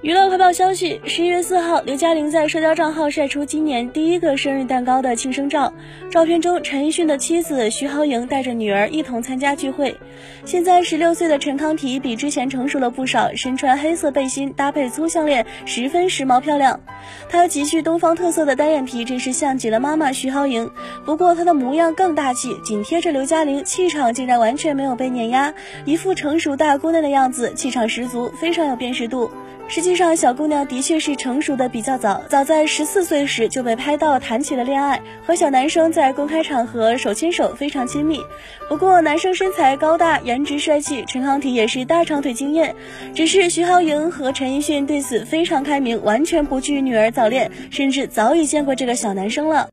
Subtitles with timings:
[0.00, 5.72] 娱乐快报消息：十一月四号，刘嘉玲在社交账号晒出今年第一个生日蛋糕的庆生照。
[6.08, 9.96] 照片中，陈奕迅的妻子徐濠萦带着女儿一同参加聚会。
[10.44, 16.78] 现在十六岁的陈康体比之前成熟了不少，身穿黑色背心搭配粗项链，十分时髦漂亮。
[17.28, 20.70] 他极具东方特色的单眼皮，真是像极了妈妈徐濠萦。
[21.04, 25.52] 不过他的模样更大气，紧贴着刘嘉玲，气场竟然完全没有被碾压，
[25.84, 29.28] 一副成熟大姑娘的样子，气场十足，非常有辨识度。
[29.70, 38.18] 实际上，小姑娘的确是成熟的比较早，早在十四岁时就被拍到谈起了恋爱，和小男生在公开场合手牵手，非常亲密。
[38.66, 42.74] 不过，男生身材高大，颜值帅气，陈康体也是大长腿惊艳。
[43.14, 49.68] 只是徐濠萦和陈奕迅对此非常开明，完全不惧女儿早恋，甚至早已见过这个小男生了。